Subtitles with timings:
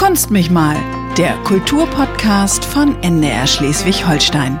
[0.00, 0.76] Kunst mich mal,
[1.18, 4.58] der Kulturpodcast von NDR Schleswig-Holstein.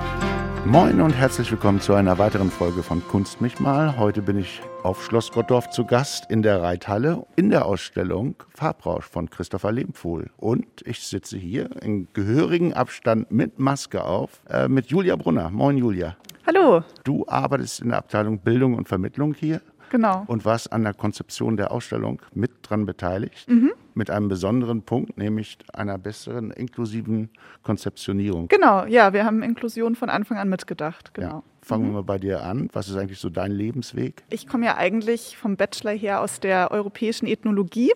[0.66, 3.96] Moin und herzlich willkommen zu einer weiteren Folge von Kunst mich mal.
[3.96, 9.06] Heute bin ich auf Schloss Gottorf zu Gast in der Reithalle in der Ausstellung Farbrausch
[9.06, 10.28] von Christopher Lehmpfuhl.
[10.36, 15.48] Und ich sitze hier in gehörigen Abstand mit Maske auf äh, mit Julia Brunner.
[15.48, 16.18] Moin Julia.
[16.46, 16.84] Hallo.
[17.04, 20.24] Du arbeitest in der Abteilung Bildung und Vermittlung hier Genau.
[20.26, 23.46] und warst an der Konzeption der Ausstellung mit dran beteiligt.
[23.94, 27.28] Mit einem besonderen Punkt, nämlich einer besseren inklusiven
[27.62, 28.48] Konzeptionierung.
[28.48, 31.12] Genau, ja, wir haben Inklusion von Anfang an mitgedacht.
[31.12, 31.28] Genau.
[31.28, 31.42] Ja.
[31.62, 32.68] Fangen wir mal bei dir an.
[32.72, 34.22] Was ist eigentlich so dein Lebensweg?
[34.30, 37.92] Ich komme ja eigentlich vom Bachelor her aus der europäischen Ethnologie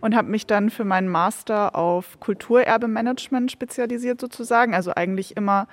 [0.00, 4.74] und habe mich dann für meinen Master auf Kulturerbemanagement spezialisiert sozusagen.
[4.74, 5.68] Also eigentlich immer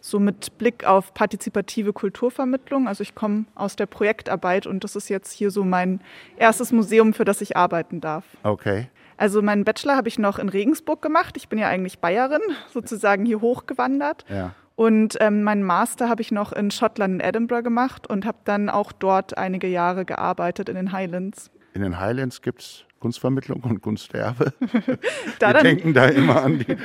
[0.00, 2.88] so mit Blick auf partizipative Kulturvermittlung.
[2.88, 6.00] Also ich komme aus der Projektarbeit und das ist jetzt hier so mein
[6.36, 8.24] erstes Museum, für das ich arbeiten darf.
[8.42, 8.88] Okay.
[9.16, 11.36] Also meinen Bachelor habe ich noch in Regensburg gemacht.
[11.36, 12.40] Ich bin ja eigentlich Bayerin,
[12.72, 14.24] sozusagen hier hochgewandert.
[14.28, 14.54] Ja.
[14.76, 18.70] Und ähm, meinen Master habe ich noch in Schottland, in Edinburgh gemacht und habe dann
[18.70, 21.50] auch dort einige Jahre gearbeitet in den Highlands.
[21.74, 24.52] In den Highlands gibt es Kunstvermittlung und Kunsterbe.
[25.38, 26.76] Da Wir denken da immer an die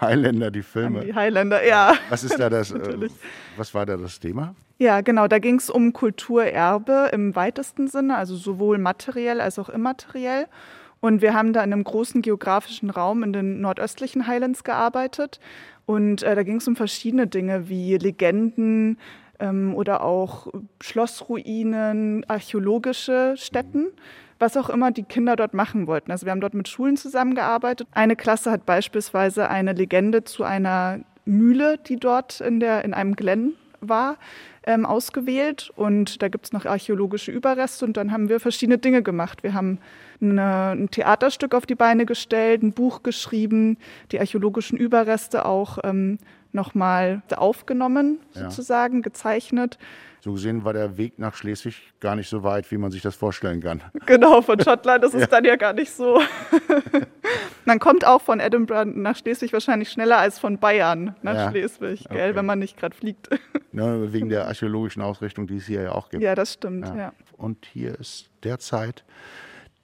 [0.00, 1.00] Highlander, die an Filme.
[1.00, 1.94] die Highlander, ja.
[2.10, 2.70] Was ist da das?
[2.74, 3.12] Äh, Natürlich.
[3.56, 4.54] was war da das Thema?
[4.78, 9.68] Ja, genau, da ging es um Kulturerbe im weitesten Sinne, also sowohl materiell als auch
[9.68, 10.46] immateriell.
[11.00, 15.38] Und wir haben da in einem großen geografischen Raum in den nordöstlichen Highlands gearbeitet.
[15.86, 18.98] Und äh, da ging es um verschiedene Dinge wie Legenden
[19.38, 20.48] ähm, oder auch
[20.80, 23.88] Schlossruinen, archäologische Stätten,
[24.44, 26.10] was auch immer die Kinder dort machen wollten.
[26.12, 27.88] Also wir haben dort mit Schulen zusammengearbeitet.
[27.92, 33.16] Eine Klasse hat beispielsweise eine Legende zu einer Mühle, die dort in, der, in einem
[33.16, 34.16] Glen war,
[34.66, 35.70] ähm, ausgewählt.
[35.76, 37.84] Und da gibt es noch archäologische Überreste.
[37.86, 39.42] Und dann haben wir verschiedene Dinge gemacht.
[39.42, 39.78] Wir haben
[40.20, 43.78] eine, ein Theaterstück auf die Beine gestellt, ein Buch geschrieben,
[44.12, 46.18] die archäologischen Überreste auch ähm,
[46.52, 48.42] nochmal aufgenommen, Ja.
[48.50, 49.78] sozusagen, gezeichnet.
[50.24, 53.14] So gesehen war der Weg nach Schleswig gar nicht so weit, wie man sich das
[53.14, 53.82] vorstellen kann.
[54.06, 56.18] Genau, von Schottland ist es dann ja gar nicht so.
[57.66, 61.50] man kommt auch von Edinburgh nach Schleswig wahrscheinlich schneller als von Bayern nach Ja.
[61.50, 62.36] Schleswig, gell, Okay.
[62.36, 63.28] wenn man nicht gerade fliegt.
[63.72, 66.22] Ne, wegen der archäologischen Ausrichtung, die es hier ja auch gibt.
[66.22, 66.96] ja, das stimmt, Ja.
[66.96, 67.12] ja.
[67.36, 69.04] Und hier ist derzeit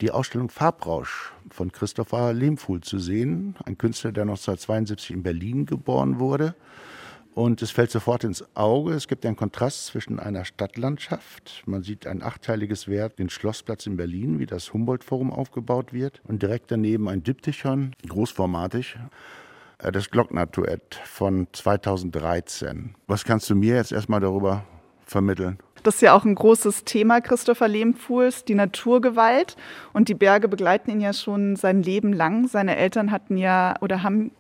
[0.01, 3.57] die Ausstellung Farbrausch von Christopher Lehmfuhl zu sehen.
[3.67, 6.55] Ein Künstler, der 1972 in Berlin geboren wurde.
[7.35, 8.93] Und es fällt sofort ins Auge.
[8.93, 11.63] Es gibt einen Kontrast zwischen einer Stadtlandschaft.
[11.65, 16.21] Man sieht ein achteiliges Werk, den Schlossplatz in Berlin, wie das Humboldt-Forum aufgebaut wird.
[16.27, 18.97] Und direkt daneben ein Diptychon, großformatig.
[19.79, 22.95] Äh, Das Glockner-Duett von 2013.
[23.07, 24.65] Was kannst du mir jetzt erstmal darüber
[25.07, 25.59] vermitteln?
[25.83, 29.57] Das ist ja auch ein großes Thema Christopher Lehmpfuhls, die Naturgewalt.
[29.95, 32.49] Und die Berge begleiten ihn ja schon sein Leben lang.
[32.49, 34.33] Seine Eltern hatten ja oder haben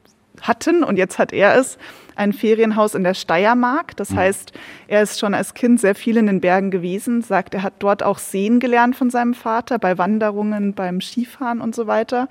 [0.42, 1.78] hatten und jetzt hat er es
[2.16, 3.96] ein Ferienhaus in der Steiermark.
[3.96, 4.52] Das heißt,
[4.88, 8.02] er ist schon als Kind sehr viel in den Bergen gewesen, sagt, er hat dort
[8.02, 12.28] auch sehen gelernt von seinem Vater bei Wanderungen, beim Skifahren und so weiter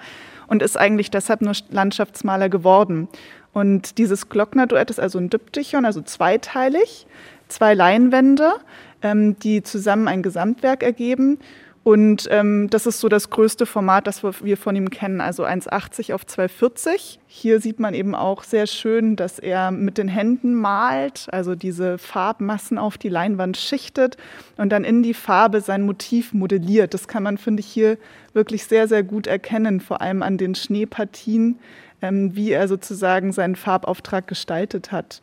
[0.47, 3.08] und ist eigentlich deshalb nur Landschaftsmaler geworden.
[3.52, 7.08] Und dieses Glockner-Duett ist also ein Diptychon, also zweiteilig,
[7.47, 8.53] zwei Leinwände,
[9.02, 11.40] ähm, die zusammen ein Gesamtwerk ergeben.
[11.89, 16.13] Und ähm, das ist so das größte Format, das wir- von ihm kennen, also 1,80
[16.13, 17.17] auf 2,40.
[17.25, 21.97] Hier sieht man eben auch sehr schön, dass er mit den Händen malt, also diese
[21.97, 24.17] Farbmassen auf die Leinwand schichtet
[24.57, 26.94] und dann in die Farbe sein Motiv modelliert.
[26.94, 27.97] Das kann man, finde ich, hier
[28.33, 31.57] wirklich sehr, sehr gut erkennen, vor allem an den Schneepartien,
[32.03, 35.22] ähm, wie er sozusagen seinen Farbauftrag gestaltet hat.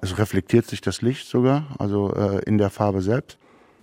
[0.00, 3.38] Es reflektiert sich das Licht sogar, also äh, in der Farbe selbst.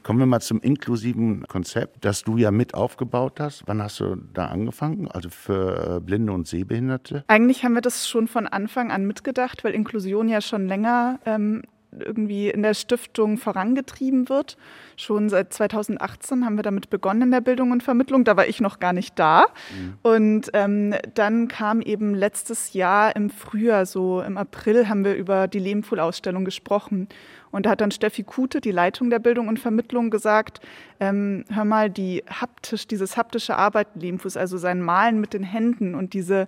[0.07, 3.63] Kommen wir mal zum inklusiven Konzept, das du ja mit aufgebaut hast.
[3.66, 5.09] Wann hast du da angefangen?
[5.09, 7.25] Also für äh, Blinde und Sehbehinderte?
[7.28, 11.63] Eigentlich haben wir das schon von Anfang an mitgedacht, weil Inklusion ja schon länger ähm,
[11.97, 14.57] irgendwie in der Stiftung vorangetrieben wird.
[14.95, 18.23] Schon seit 2018 haben wir damit begonnen in der Bildung und Vermittlung.
[18.23, 19.45] Da war ich noch gar nicht da.
[20.01, 25.47] Und ähm, dann kam eben letztes Jahr im Frühjahr, so im April, haben wir über
[25.47, 27.07] die Lehmfuhl-Ausstellung gesprochen.
[27.51, 30.59] Und da hat dann Steffi Kute, die Leitung der Bildung und Vermittlung, gesagt,
[30.99, 35.95] ähm, hör mal, die haptisch, dieses haptische Arbeiten Lehmfuß, also sein Malen mit den Händen
[35.95, 36.47] und diese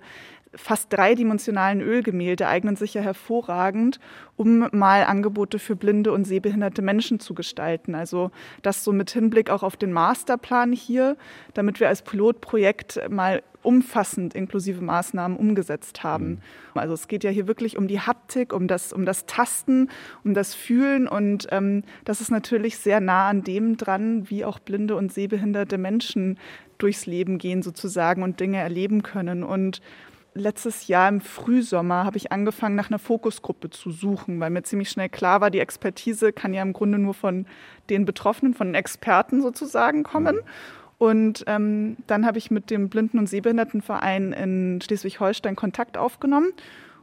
[0.56, 4.00] fast dreidimensionalen Ölgemälde eignen sich ja hervorragend,
[4.36, 7.94] um mal Angebote für blinde und sehbehinderte Menschen zu gestalten.
[7.94, 8.31] Also
[8.62, 11.18] das so mit Hinblick auch auf den Masterplan hier,
[11.54, 16.40] damit wir als Pilotprojekt mal umfassend inklusive Maßnahmen umgesetzt haben.
[16.74, 19.90] Also es geht ja hier wirklich um die Haptik, um das, um das Tasten,
[20.24, 24.60] um das Fühlen und ähm, das ist natürlich sehr nah an dem dran, wie auch
[24.60, 26.38] blinde und sehbehinderte Menschen
[26.80, 29.44] durchs Leben gehen sozusagen und Dinge erleben können.
[29.44, 29.81] Und
[30.39, 34.89] letztes Jahr im Frühsommer habe ich angefangen, nach einer Fokusgruppe zu suchen, weil mir ziemlich
[34.89, 37.45] schnell klar war, die Expertise kann ja im Grunde nur von
[37.89, 40.38] den Betroffenen, von den Experten sozusagen kommen.
[40.38, 40.41] Mhm.
[40.97, 46.51] Und ähm, dann habe ich mit dem Blinden- und Sehbehindertenverein in Schleswig-Holstein Kontakt aufgenommen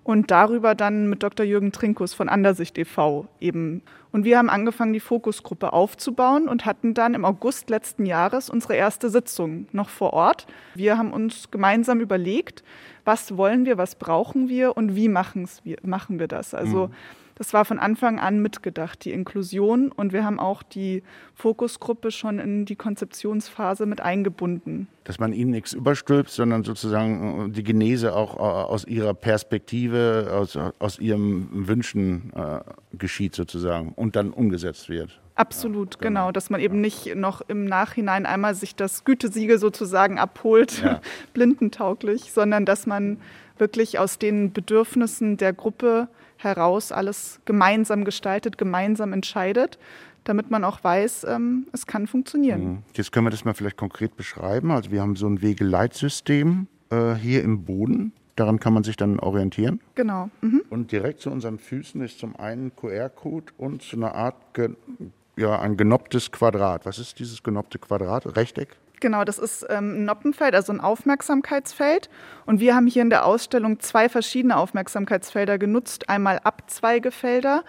[0.04, 1.44] und darüber dann mit Dr.
[1.44, 3.26] Jürgen Trinkus von Andersicht e.V.
[3.40, 3.82] eben.
[4.16, 8.74] Und wir haben angefangen, die Fokusgruppe aufzubauen und hatten dann im August letzten Jahres unsere
[8.74, 10.46] erste Sitzung noch vor Ort.
[10.74, 12.64] Wir haben uns gemeinsam überlegt,
[13.04, 15.46] was wollen wir, was brauchen wir und wie machen
[16.18, 16.54] wir das.
[16.54, 16.92] Also mhm
[17.36, 19.92] das war von Anfang an mitgedacht, die Inklusion.
[19.92, 21.02] Und wir haben auch die
[21.34, 24.88] Fokusgruppe schon in die Konzeptionsphase mit eingebunden.
[25.04, 30.58] Dass man ihnen nichts überstülpt, sondern sozusagen die Genese auch äh, aus ihrer Perspektive, aus,
[30.78, 32.60] aus ihren Wünschen äh,
[32.96, 35.20] geschieht sozusagen und dann umgesetzt wird.
[35.34, 36.20] Absolut, ja, genau.
[36.20, 36.32] genau.
[36.32, 41.02] Dass man eben nicht noch im Nachhinein einmal sich das Gütesiegel sozusagen abholt, ja.
[41.34, 43.18] blindentauglich, sondern dass man
[43.58, 46.08] wirklich aus den Bedürfnissen der Gruppe
[46.46, 49.78] heraus alles gemeinsam gestaltet, gemeinsam entscheidet,
[50.25, 52.64] damit man auch weiß, ähm, es kann funktionieren.
[52.64, 52.78] Mhm.
[52.94, 54.70] Jetzt können wir das mal vielleicht konkret beschreiben.
[54.70, 58.12] Also wir haben so ein Wegeleitsystem äh, hier im Boden.
[58.34, 59.81] Daran kann man sich dann orientieren.
[59.94, 60.31] Genau.
[60.43, 60.62] Mhm.
[60.69, 64.37] Und direkt zu unseren Füßen ist zum einen QR-Code und so eine Art,
[65.37, 66.84] ja, ein genopptes Quadrat.
[66.84, 68.37] Was ist dieses genoppte Quadrat?
[68.37, 68.76] Rechteck?
[69.00, 72.08] Genau, das ist ähm, ein Noppenfeld, also ein Aufmerksamkeitsfeld.
[72.46, 76.08] Und wir haben hier in der Ausstellung zwei verschiedene Aufmerksamkeitsfelder genutzt.
[76.08, 77.62] Einmal Abzweigefelder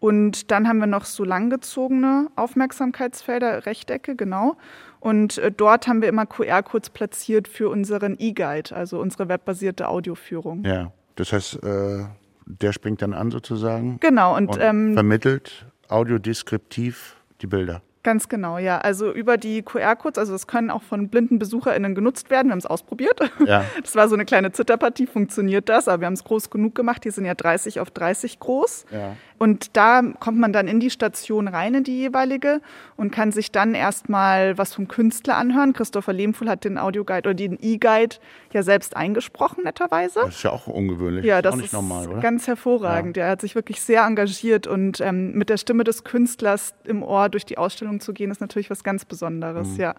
[0.00, 4.56] und dann haben wir noch so langgezogene Aufmerksamkeitsfelder, Rechtecke, genau.
[4.98, 10.64] Und äh, dort haben wir immer QR-Codes platziert für unseren E-Guide, also unsere webbasierte Audioführung.
[10.64, 12.06] Ja, das heißt, äh,
[12.46, 14.00] der springt dann an sozusagen.
[14.00, 17.82] Genau, und, und ähm, vermittelt audiodeskriptiv die Bilder.
[18.02, 18.78] Ganz genau, ja.
[18.78, 22.48] Also über die QR-Codes, also das können auch von blinden BesucherInnen genutzt werden.
[22.48, 23.20] Wir haben es ausprobiert.
[23.46, 23.64] Ja.
[23.82, 27.04] Das war so eine kleine Zitterpartie, funktioniert das, aber wir haben es groß genug gemacht.
[27.04, 28.84] Die sind ja 30 auf 30 groß.
[28.90, 29.16] Ja.
[29.38, 32.60] Und da kommt man dann in die Station rein, in die jeweilige,
[32.96, 35.72] und kann sich dann erstmal was vom Künstler anhören.
[35.72, 38.16] Christopher Lehmfuhl hat den Audioguide oder den E-Guide
[38.52, 40.20] ja selbst eingesprochen, netterweise.
[40.26, 41.24] Das ist ja auch ungewöhnlich.
[41.24, 43.16] Ja, das, das ist, normal, ganz hervorragend.
[43.16, 43.24] Ja.
[43.24, 47.30] Er hat sich wirklich sehr engagiert und ähm, mit der Stimme des Künstlers im Ohr
[47.30, 49.80] durch die Ausstellung zu gehen, ist natürlich was ganz Besonderes, mhm.
[49.80, 49.94] ja.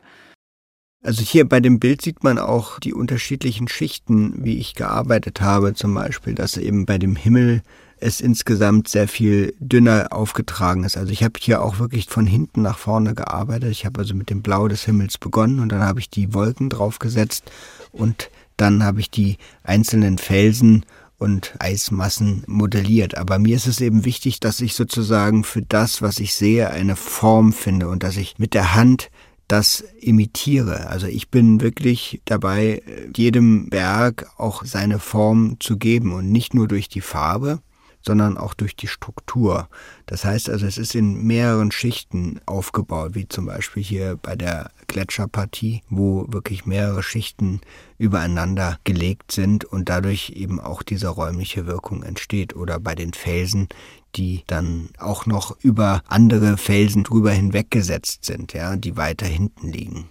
[1.04, 5.74] Also hier bei dem Bild sieht man auch die unterschiedlichen Schichten, wie ich gearbeitet habe,
[5.74, 7.64] zum Beispiel, dass eben bei dem Himmel
[8.02, 10.98] es insgesamt sehr viel dünner aufgetragen ist.
[10.98, 13.72] Also ich habe hier auch wirklich von hinten nach vorne gearbeitet.
[13.72, 16.70] Ich habe also mit dem Blau des Himmels begonnen und dann habe ich die Wolken
[16.70, 17.52] draufgesetzt
[17.92, 20.86] und dann habe ich die einzelnen Felsen
[21.22, 23.16] und Eismassen modelliert.
[23.16, 26.96] Aber mir ist es eben wichtig, dass ich sozusagen für das, was ich sehe, eine
[26.96, 29.12] Form finde und dass ich mit der Hand
[29.48, 30.88] das imitiere.
[30.88, 32.82] Also ich bin wirklich dabei,
[33.16, 37.60] jedem Berg auch seine Form zu geben und nicht nur durch die Farbe,
[38.06, 39.70] sondern auch durch die Struktur.
[40.06, 44.72] Das heißt also, es ist in mehreren Schichten aufgebaut, wie zum Beispiel hier bei der
[44.88, 47.62] Gletscherpartie, wo wirklich mehrere Schichten
[47.98, 52.56] übereinander gelegt sind und dadurch eben auch diese räumliche Wirkung entsteht.
[52.56, 53.70] Oder bei den Felsen,
[54.16, 60.10] die dann auch noch über andere Felsen drüber hinweggesetzt sind, ja, die weiter hinten liegen.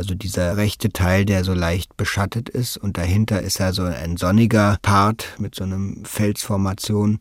[0.00, 4.16] Also dieser rechte Teil, der so leicht beschattet ist und dahinter ist ja so ein
[4.16, 7.18] sonniger Part mit so einem Felsformation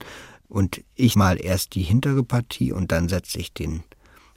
[0.47, 3.83] und ich mal erst die hintere Partie und dann setze ich den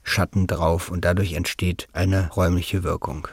[0.02, 3.28] Schatten drauf und dadurch entsteht eine räumliche Wirkung.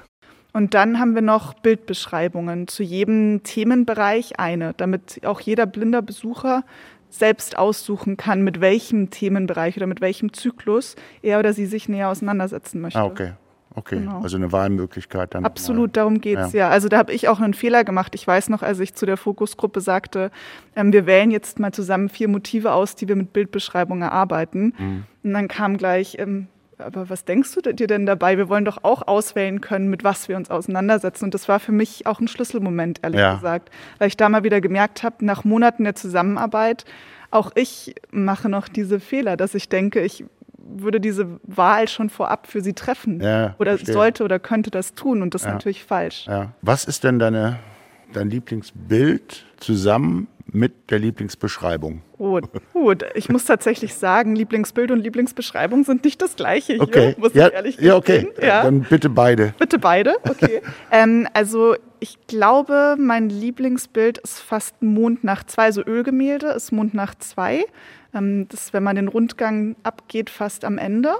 [0.53, 6.63] Und dann haben wir noch Bildbeschreibungen zu jedem Themenbereich eine, damit auch jeder blinder Besucher
[7.09, 12.09] selbst aussuchen kann, mit welchem Themenbereich oder mit welchem Zyklus er oder sie sich näher
[12.09, 12.99] auseinandersetzen möchte.
[12.99, 13.33] Ah, okay.
[13.79, 14.21] Okay, genau.
[14.21, 15.45] also eine Wahlmöglichkeit dann.
[15.45, 16.67] Absolut, darum geht es ja.
[16.67, 16.69] ja.
[16.69, 18.13] Also da habe ich auch einen Fehler gemacht.
[18.13, 20.31] Ich weiß noch, als ich zu der Fokusgruppe sagte,
[20.75, 24.74] ähm, wir wählen jetzt mal zusammen vier Motive aus, die wir mit Bildbeschreibung erarbeiten.
[24.77, 25.03] Mhm.
[25.24, 28.38] Und dann kam gleich, ähm, aber was denkst du dir denn dabei?
[28.38, 31.25] Wir wollen doch auch auswählen können, mit was wir uns auseinandersetzen.
[31.25, 33.36] Und das war für mich auch ein Schlüsselmoment, ehrlich ja.
[33.36, 36.83] gesagt, weil ich da mal wieder gemerkt habe, nach Monaten der Zusammenarbeit,
[37.31, 40.25] auch ich mache noch diese Fehler, dass ich denke, ich
[40.63, 43.21] würde diese Wahl schon vorab für sie treffen.
[43.21, 43.93] Ja, oder verstehe.
[43.93, 45.49] sollte oder könnte das tun und das ja.
[45.49, 46.25] ist natürlich falsch.
[46.27, 46.53] Ja.
[46.61, 47.59] Was ist denn deine,
[48.13, 52.01] dein Lieblingsbild zusammen mit der Lieblingsbeschreibung?
[52.17, 53.05] Gut, gut.
[53.15, 57.15] Ich muss tatsächlich sagen, Lieblingsbild und Lieblingsbeschreibung sind nicht das gleiche hier, okay.
[57.17, 58.27] muss ja, ich ehrlich Ja, okay.
[58.41, 58.63] Ja.
[58.63, 59.53] Dann bitte beide.
[59.57, 60.61] Bitte beide, okay.
[60.91, 67.65] ähm, also ich glaube, mein Lieblingsbild ist fast Mondnacht 2, so Ölgemälde ist Mondnacht 2.
[68.13, 71.13] Ähm, das, wenn man den Rundgang abgeht, fast am Ende.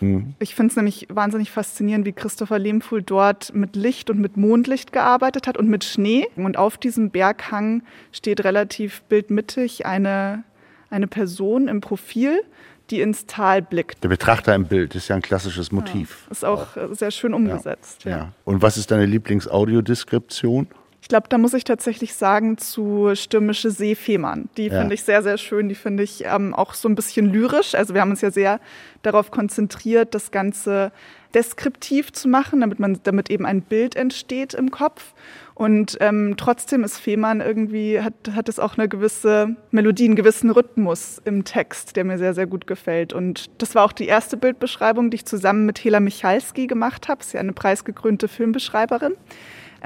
[0.00, 0.34] Mhm.
[0.38, 4.92] Ich finde es nämlich wahnsinnig faszinierend, wie Christopher Lehmfuhl dort mit Licht und mit Mondlicht
[4.92, 6.26] gearbeitet hat und mit Schnee.
[6.36, 10.44] Und auf diesem Berghang steht relativ bildmittig eine,
[10.90, 12.42] eine Person im Profil,
[12.90, 14.02] die ins Tal blickt.
[14.04, 16.24] Der Betrachter im Bild ist ja ein klassisches Motiv.
[16.26, 16.94] Ja, ist auch ja.
[16.94, 18.04] sehr schön umgesetzt.
[18.04, 18.10] Ja.
[18.10, 18.32] ja.
[18.44, 20.68] Und was ist deine Lieblingsaudiodeskription?
[21.06, 24.48] Ich glaube, da muss ich tatsächlich sagen zu Stürmische See Fehmarn.
[24.56, 24.80] Die ja.
[24.80, 25.68] finde ich sehr, sehr schön.
[25.68, 27.76] Die finde ich ähm, auch so ein bisschen lyrisch.
[27.76, 28.58] Also wir haben uns ja sehr
[29.02, 30.90] darauf konzentriert, das Ganze
[31.32, 35.14] deskriptiv zu machen, damit man, damit eben ein Bild entsteht im Kopf.
[35.54, 40.50] Und ähm, trotzdem ist Fehmarn irgendwie, hat, hat es auch eine gewisse Melodie, einen gewissen
[40.50, 43.12] Rhythmus im Text, der mir sehr, sehr gut gefällt.
[43.12, 47.22] Und das war auch die erste Bildbeschreibung, die ich zusammen mit Hela Michalski gemacht habe.
[47.22, 49.12] Sie ist ja eine preisgekrönte Filmbeschreiberin.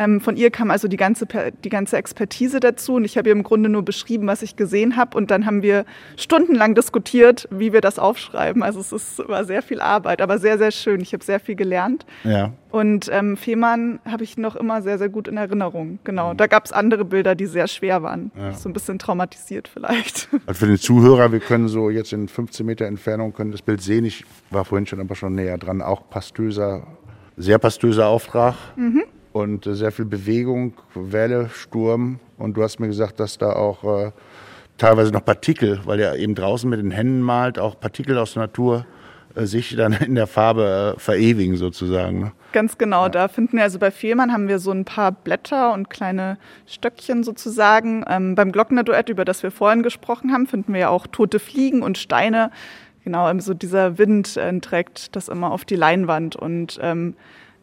[0.00, 1.26] Ähm, von ihr kam also die ganze,
[1.62, 4.96] die ganze Expertise dazu und ich habe ihr im Grunde nur beschrieben, was ich gesehen
[4.96, 5.84] habe und dann haben wir
[6.16, 8.62] stundenlang diskutiert, wie wir das aufschreiben.
[8.62, 11.02] Also es ist, war sehr viel Arbeit, aber sehr, sehr schön.
[11.02, 12.06] Ich habe sehr viel gelernt.
[12.24, 12.54] Ja.
[12.70, 15.98] Und ähm, Fehmarn habe ich noch immer sehr, sehr gut in Erinnerung.
[16.04, 16.32] Genau.
[16.32, 16.38] Mhm.
[16.38, 18.30] Da gab es andere Bilder, die sehr schwer waren.
[18.38, 18.54] Ja.
[18.54, 20.28] So ein bisschen traumatisiert vielleicht.
[20.46, 23.82] Also für den Zuhörer, wir können so jetzt in 15 Meter Entfernung können das Bild
[23.82, 24.06] sehen.
[24.06, 25.82] Ich war vorhin schon aber schon näher dran.
[25.82, 26.86] Auch pastöser,
[27.36, 28.54] sehr pastöser Auftrag.
[28.76, 32.20] Mhm und äh, sehr viel Bewegung, Welle, Sturm.
[32.38, 34.12] Und du hast mir gesagt, dass da auch äh,
[34.78, 38.42] teilweise noch Partikel, weil er eben draußen mit den Händen malt, auch Partikel aus der
[38.44, 38.86] Natur
[39.34, 42.20] äh, sich dann in der Farbe äh, verewigen sozusagen.
[42.20, 42.32] Ne?
[42.52, 43.08] Ganz genau, ja.
[43.10, 47.22] da finden wir, also bei Fehlmann haben wir so ein paar Blätter und kleine Stöckchen
[47.22, 48.04] sozusagen.
[48.08, 51.82] Ähm, beim Glockner-Duett, über das wir vorhin gesprochen haben, finden wir ja auch tote Fliegen
[51.82, 52.50] und Steine.
[53.04, 57.14] Genau, so also dieser Wind trägt das immer auf die Leinwand und ähm,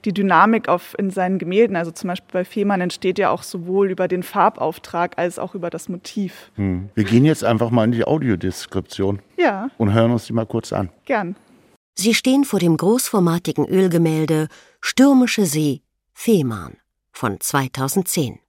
[0.07, 3.91] die Dynamik auf, in seinen Gemälden, also zum Beispiel bei Fehmarn, entsteht ja auch sowohl
[3.91, 6.51] über den Farbauftrag als auch über das Motiv.
[6.55, 6.89] Hm.
[6.95, 9.21] Wir gehen jetzt einfach mal in die Audiodeskription.
[9.37, 9.69] Ja.
[9.77, 10.89] Und hören uns die mal kurz an.
[11.05, 11.35] Gern.
[11.93, 14.47] Sie stehen vor dem großformatigen Ölgemälde
[14.81, 15.81] Stürmische See,
[16.13, 16.77] Fehmarn
[17.11, 18.39] von 2010.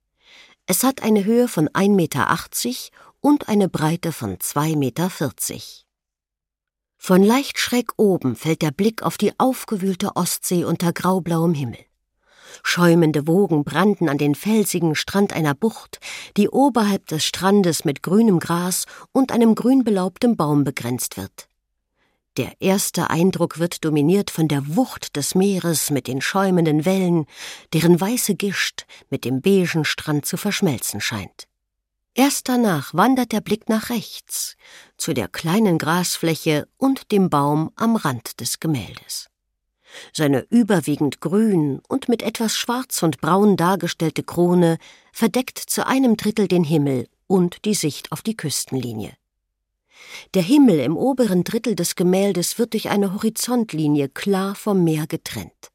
[0.66, 2.28] Es hat eine Höhe von 1,80 Meter
[3.20, 5.10] und eine Breite von 2,40 Meter.
[6.98, 11.78] Von leicht schräg oben fällt der Blick auf die aufgewühlte Ostsee unter graublauem Himmel.
[12.62, 16.00] Schäumende Wogen brannten an den felsigen Strand einer Bucht,
[16.36, 21.48] die oberhalb des Strandes mit grünem Gras und einem grünbelaubtem Baum begrenzt wird.
[22.36, 27.26] Der erste Eindruck wird dominiert von der Wucht des Meeres mit den schäumenden Wellen,
[27.72, 31.48] deren weiße Gischt mit dem beigen Strand zu verschmelzen scheint.
[32.14, 34.56] Erst danach wandert der Blick nach rechts,
[34.98, 39.30] zu der kleinen Grasfläche und dem Baum am Rand des Gemäldes.
[40.12, 44.78] Seine überwiegend grün und mit etwas schwarz und braun dargestellte Krone
[45.12, 49.14] verdeckt zu einem Drittel den Himmel und die Sicht auf die Küstenlinie.
[50.34, 55.70] Der Himmel im oberen Drittel des Gemäldes wird durch eine Horizontlinie klar vom Meer getrennt.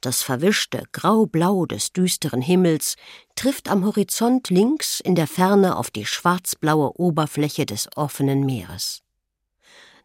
[0.00, 2.96] Das verwischte Grau-Blau des düsteren Himmels
[3.34, 9.02] trifft am Horizont links in der Ferne auf die schwarzblaue Oberfläche des offenen Meeres.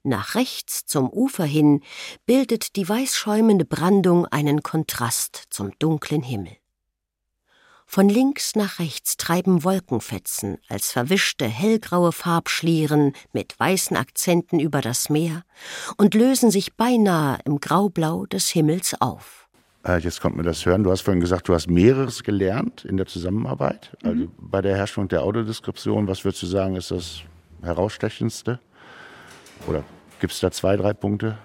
[0.03, 1.81] Nach rechts zum Ufer hin
[2.25, 6.57] bildet die weißschäumende Brandung einen Kontrast zum dunklen Himmel.
[7.87, 15.09] Von links nach rechts treiben Wolkenfetzen als verwischte hellgraue Farbschlieren mit weißen Akzenten über das
[15.09, 15.43] Meer
[15.97, 19.44] und lösen sich beinahe im Graublau des Himmels auf.
[19.85, 20.83] Äh, jetzt kommt mir das hören.
[20.83, 23.95] Du hast vorhin gesagt, du hast mehreres gelernt in der Zusammenarbeit.
[24.01, 24.09] Mhm.
[24.09, 27.21] Also bei der Herstellung der Autodeskription, was würdest du sagen, ist das
[27.61, 28.59] herausstechendste?
[29.67, 29.83] Oder
[30.19, 31.37] gibt es da zwei, drei Punkte?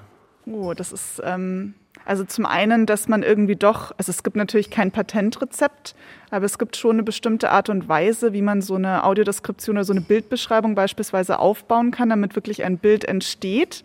[0.46, 4.70] Oh, das ist ähm, also zum einen, dass man irgendwie doch, also es gibt natürlich
[4.70, 5.94] kein Patentrezept,
[6.30, 9.84] aber es gibt schon eine bestimmte Art und Weise, wie man so eine Audiodeskription oder
[9.84, 13.84] so eine Bildbeschreibung beispielsweise aufbauen kann, damit wirklich ein Bild entsteht.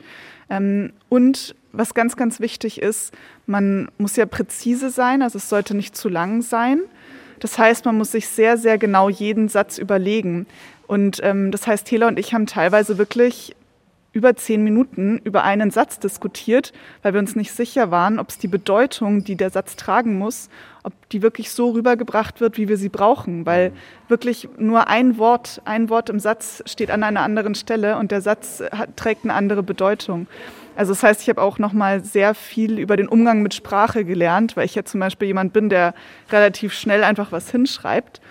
[0.49, 3.13] Ähm, und was ganz, ganz wichtig ist,
[3.45, 6.81] man muss ja präzise sein, also es sollte nicht zu lang sein.
[7.39, 10.47] Das heißt, man muss sich sehr, sehr genau jeden Satz überlegen.
[10.87, 13.55] Und ähm, das heißt, Taylor und ich haben teilweise wirklich
[14.15, 16.71] über zehn Minuten über einen Satz diskutiert,
[17.03, 20.49] weil wir uns nicht sicher waren, ob es die Bedeutung, die der Satz tragen muss,
[20.83, 23.45] ob die wirklich so rübergebracht wird, wie wir sie brauchen.
[23.45, 23.73] Weil
[24.07, 28.21] wirklich nur ein Wort, ein Wort im Satz steht an einer anderen Stelle und der
[28.21, 30.27] Satz hat, trägt eine andere Bedeutung.
[30.77, 34.05] Also das heißt, ich habe auch noch mal sehr viel über den Umgang mit Sprache
[34.05, 35.93] gelernt, weil ich ja zum Beispiel jemand bin, der
[36.31, 38.21] relativ schnell einfach was hinschreibt.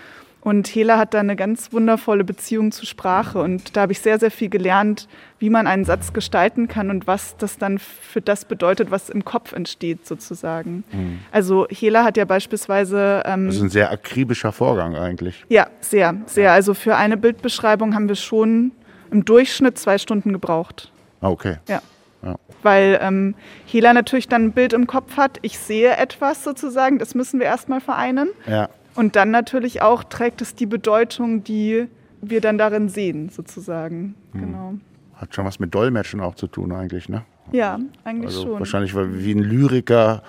[0.45, 3.39] Und Hela hat da eine ganz wundervolle Beziehung zur Sprache.
[3.39, 5.09] Und da habe ich sehr, sehr viel gelernt,
[5.39, 9.25] wie man einen Satz gestalten kann und was das dann für das bedeutet, was im
[9.25, 10.85] Kopf entsteht, sozusagen.
[10.93, 11.21] Mhm.
[11.33, 13.23] Also Hela hat ja beispielsweise.
[13.25, 15.47] Ähm, das ist ein sehr akribischer Vorgang eigentlich.
[15.49, 16.53] Ja, sehr, sehr.
[16.53, 18.73] Also für eine Bildbeschreibung haben wir schon
[19.11, 20.93] im Durchschnitt zwei Stunden gebraucht.
[21.23, 21.57] Ah, okay.
[21.69, 21.81] Ja.
[22.23, 22.37] Ja.
[22.63, 23.35] Weil ähm,
[23.67, 27.47] Hela natürlich dann ein Bild im Kopf hat, ich sehe etwas sozusagen, das müssen wir
[27.47, 28.29] erstmal vereinen.
[28.47, 28.69] Ja.
[28.95, 31.87] Und dann natürlich auch trägt es die Bedeutung, die
[32.21, 34.15] wir dann darin sehen, sozusagen.
[34.33, 34.41] Hm.
[34.41, 34.75] Genau.
[35.17, 37.23] Hat schon was mit Dolmetschen auch zu tun eigentlich, ne?
[37.53, 38.59] Ja, eigentlich Also schon.
[38.59, 40.23] wahrscheinlich weil wie ein Lyriker,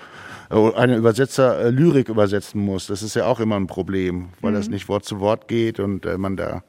[0.50, 2.86] äh, ein Übersetzer äh, Lyrik übersetzen muss.
[2.88, 4.56] Das ist ja auch immer ein Problem, weil Mhm.
[4.56, 6.62] das nicht Wort zu Wort geht und äh, man da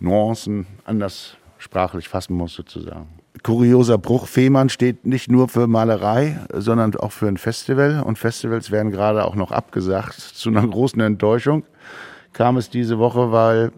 [0.00, 3.06] Nuancen anders sprachlich fassen muss sozusagen.
[3.42, 8.02] Kurioser Bruch, Fehmarn steht nicht nur für Malerei, sondern auch für ein Festival.
[8.04, 10.14] Und Festivals werden gerade auch noch abgesagt.
[10.34, 11.64] Zu einer großen Enttäuschung
[12.32, 13.72] kam es diese Woche, weil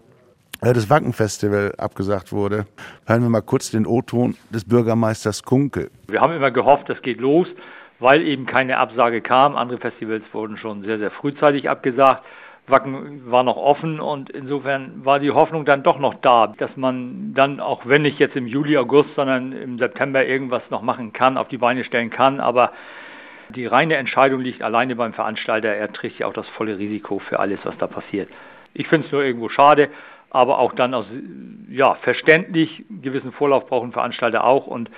[0.61, 2.65] das Wacken-Festival abgesagt wurde.
[3.05, 5.89] Hören wir mal kurz den O-Ton des Bürgermeisters Kunkel.
[6.07, 7.47] Wir haben immer gehofft, das geht los,
[7.99, 9.55] weil eben keine Absage kam.
[9.55, 12.23] Andere Festivals wurden schon sehr, sehr frühzeitig abgesagt.
[12.69, 17.33] Wacken war noch offen und insofern war die Hoffnung dann doch noch da, dass man
[17.33, 21.37] dann, auch wenn nicht jetzt im Juli, August, sondern im September irgendwas noch machen kann,
[21.37, 22.39] auf die Beine stellen kann.
[22.39, 22.71] Aber
[23.55, 25.69] die reine Entscheidung liegt alleine beim Veranstalter.
[25.69, 28.29] Er trägt ja auch das volle Risiko für alles, was da passiert.
[28.73, 29.89] Ich finde es nur irgendwo schade,
[30.29, 31.05] aber auch dann aus,
[31.69, 32.85] ja, verständlich.
[33.01, 34.89] Gewissen Vorlauf brauchen Veranstalter auch und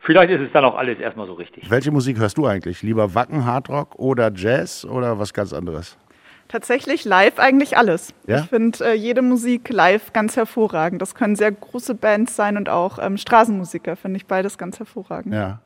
[0.00, 1.70] vielleicht ist es dann auch alles erstmal so richtig.
[1.70, 2.82] Welche Musik hörst du eigentlich?
[2.82, 5.98] Lieber Wacken, Hardrock oder Jazz oder was ganz anderes?
[6.48, 8.14] Tatsächlich live eigentlich alles.
[8.26, 8.40] Ja?
[8.40, 11.02] Ich finde äh, jede Musik live ganz hervorragend.
[11.02, 15.34] Das können sehr große Bands sein und auch ähm, Straßenmusiker, finde ich beides ganz hervorragend.
[15.34, 15.60] Ja.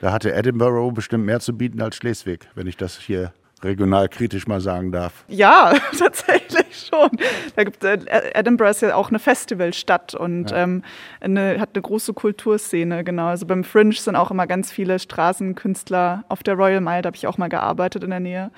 [0.00, 4.46] Da hatte Edinburgh bestimmt mehr zu bieten als Schleswig, wenn ich das hier regional kritisch
[4.46, 5.24] mal sagen darf.
[5.28, 7.10] Ja, tatsächlich schon.
[7.56, 7.98] Da gibt, äh,
[8.34, 10.82] Edinburgh ist ja auch eine Festivalstadt und ähm,
[11.20, 13.26] eine, hat eine große Kulturszene, genau.
[13.26, 17.16] Also beim Fringe sind auch immer ganz viele Straßenkünstler auf der Royal Mile, da habe
[17.16, 18.50] ich auch mal gearbeitet in der Nähe.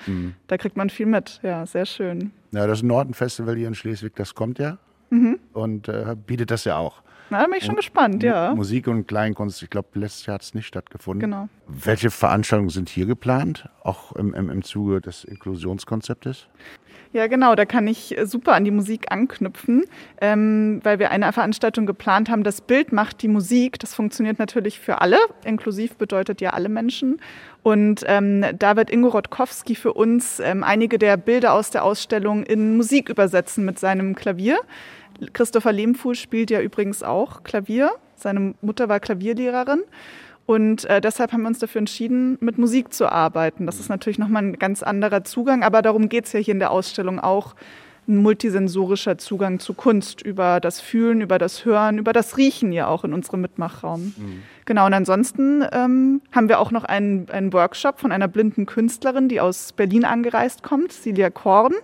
[0.47, 2.31] Da kriegt man viel mit, ja, sehr schön.
[2.51, 4.77] Ja, das Norden-Festival hier in Schleswig, das kommt ja
[5.53, 7.01] und äh, bietet das ja auch.
[7.31, 8.53] Na, da bin ich schon gespannt, ja.
[8.53, 11.21] Musik und Kleinkunst, ich glaube, letztes Jahr hat es nicht stattgefunden.
[11.21, 11.47] Genau.
[11.65, 16.47] Welche Veranstaltungen sind hier geplant, auch im, im, im Zuge des Inklusionskonzeptes?
[17.13, 19.83] Ja, genau, da kann ich äh, super an die Musik anknüpfen,
[20.19, 23.79] ähm, weil wir eine Veranstaltung geplant haben, das Bild macht die Musik.
[23.79, 25.17] Das funktioniert natürlich für alle.
[25.45, 27.21] Inklusiv bedeutet ja alle Menschen.
[27.63, 32.43] Und ähm, da wird Ingo Rodkowski für uns ähm, einige der Bilder aus der Ausstellung
[32.43, 34.57] in Musik übersetzen mit seinem Klavier.
[35.33, 37.91] Christopher Lehmfuhl spielt ja übrigens auch Klavier.
[38.15, 39.81] Seine Mutter war Klavierlehrerin.
[40.45, 43.65] Und äh, deshalb haben wir uns dafür entschieden, mit Musik zu arbeiten.
[43.65, 46.59] Das ist natürlich nochmal ein ganz anderer Zugang, aber darum geht es ja hier in
[46.59, 47.55] der Ausstellung auch.
[48.07, 52.87] Ein multisensorischer Zugang zu Kunst über das Fühlen, über das Hören, über das Riechen ja
[52.87, 54.13] auch in unserem Mitmachraum.
[54.65, 59.29] Genau, und ansonsten ähm, haben wir auch noch einen, einen Workshop von einer blinden Künstlerin,
[59.29, 61.75] die aus Berlin angereist kommt, Celia Korn.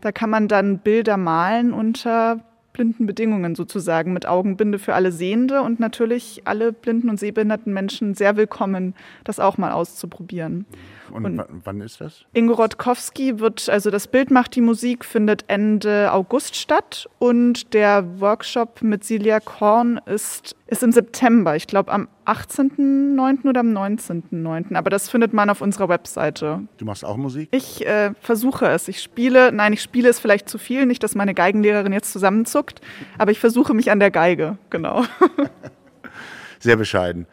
[0.00, 2.40] Da kann man dann Bilder malen unter
[2.76, 8.14] blinden Bedingungen sozusagen mit Augenbinde für alle Sehende und natürlich alle blinden und sehbehinderten Menschen
[8.14, 10.66] sehr willkommen, das auch mal auszuprobieren.
[11.12, 12.24] Und, Und- wa- wann ist das?
[12.32, 18.20] Ingo Rodkowski wird, also das Bild macht die Musik, findet Ende August statt und der
[18.20, 23.48] Workshop mit Celia Korn ist, ist im September, ich glaube am 18.09.
[23.48, 24.74] oder am 19.09.
[24.74, 26.62] Aber das findet man auf unserer Webseite.
[26.78, 27.48] Du machst auch Musik?
[27.52, 28.88] Ich äh, versuche es.
[28.88, 32.80] Ich spiele, nein, ich spiele es vielleicht zu viel, nicht, dass meine Geigenlehrerin jetzt zusammenzuckt,
[33.18, 35.04] aber ich versuche mich an der Geige, genau.
[36.58, 37.26] Sehr bescheiden.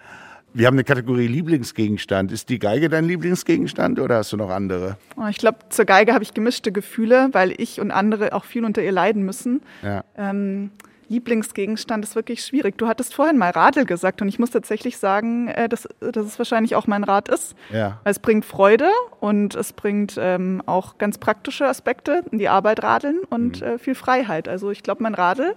[0.56, 2.32] Wir haben eine Kategorie Lieblingsgegenstand.
[2.32, 4.98] Ist die Geige dein Lieblingsgegenstand oder hast du noch andere?
[5.18, 8.64] Oh, Ich glaube, zur Geige habe ich gemischte Gefühle, weil ich und andere auch viel
[8.64, 9.62] unter ihr leiden müssen.
[9.82, 10.04] Ja.
[10.16, 10.70] Ähm,
[11.10, 12.78] Lieblingsgegenstand ist wirklich schwierig.
[12.78, 16.38] Du hattest vorhin mal Radl gesagt und ich muss tatsächlich sagen, äh, dass, dass es
[16.38, 17.56] wahrscheinlich auch mein Rad ist.
[17.72, 18.00] Ja.
[18.04, 18.90] Weil Es bringt Freude
[19.20, 23.68] und es bringt ähm, auch ganz praktische Aspekte in die Arbeit radeln und Mhm.
[23.68, 24.48] äh, viel Freiheit.
[24.48, 25.56] Also ich glaube, mein Radl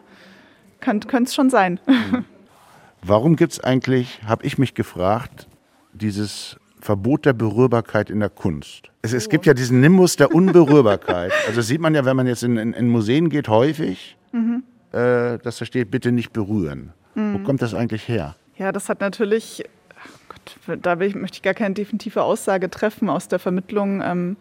[0.80, 1.80] könnte es schon sein.
[3.08, 5.46] Warum gibt es eigentlich, habe ich mich gefragt,
[5.92, 8.90] dieses Verbot der Berührbarkeit in der Kunst?
[9.02, 11.32] Es, es gibt ja diesen Nimbus der Unberührbarkeit.
[11.46, 15.38] Also das sieht man ja, wenn man jetzt in, in, in Museen geht, häufig, äh,
[15.38, 16.92] dass da steht, bitte nicht berühren.
[17.14, 18.34] Wo kommt das eigentlich her?
[18.58, 19.64] Ja, das hat natürlich,
[19.98, 24.02] ach Gott, da ich, möchte ich gar keine definitive Aussage treffen aus der Vermittlung.
[24.02, 24.36] Ähm,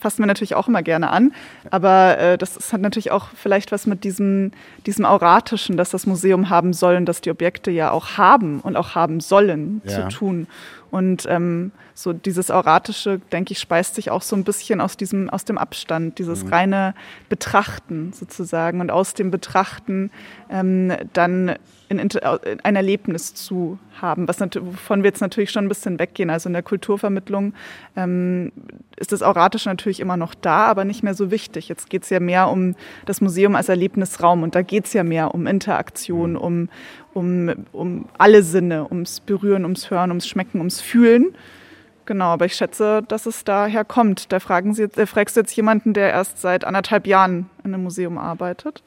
[0.00, 1.32] fassen wir natürlich auch immer gerne an.
[1.70, 4.52] Aber äh, das hat natürlich auch vielleicht was mit diesem,
[4.86, 8.76] diesem Auratischen, das das Museum haben soll und das die Objekte ja auch haben und
[8.76, 10.08] auch haben sollen, Ja.
[10.08, 10.46] zu tun.
[10.90, 15.28] Und ähm, so dieses Auratische, denke ich, speist sich auch so ein bisschen aus diesem,
[15.28, 16.50] aus dem Abstand, dieses mhm.
[16.50, 16.94] reine
[17.28, 20.12] Betrachten sozusagen und aus dem Betrachten
[20.48, 21.56] ähm, dann
[21.88, 22.08] in, in,
[22.62, 26.30] ein Erlebnis zu haben, was wovon wir jetzt natürlich schon ein bisschen weggehen.
[26.30, 27.52] Also in der Kulturvermittlung
[27.96, 28.52] ähm,
[28.96, 31.68] ist das Auratische natürlich immer noch da, aber nicht mehr so wichtig.
[31.68, 35.02] Jetzt geht es ja mehr um das Museum als Erlebnisraum und da geht es ja
[35.02, 36.36] mehr um Interaktion, mhm.
[36.36, 36.68] um,
[37.12, 41.34] um, um alle Sinne, ums Berühren, ums Hören, ums Schmecken, ums Fühlen.
[42.08, 44.32] Genau, aber ich schätze, dass es daher kommt.
[44.32, 47.82] Da fragen Sie, äh, fragst du jetzt jemanden, der erst seit anderthalb Jahren in einem
[47.82, 48.82] Museum arbeitet.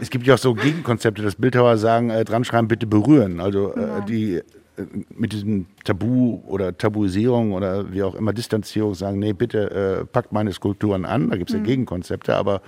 [0.00, 3.40] Es gibt ja auch so Gegenkonzepte, dass Bildhauer sagen, äh, dran schreiben, bitte berühren.
[3.40, 4.00] Also äh, genau.
[4.02, 4.42] die äh,
[5.12, 10.30] mit diesem Tabu oder Tabuisierung oder wie auch immer Distanzierung sagen, nee, bitte äh, packt
[10.30, 11.28] meine Skulpturen an.
[11.28, 11.64] Da gibt es ja mhm.
[11.64, 12.62] Gegenkonzepte, aber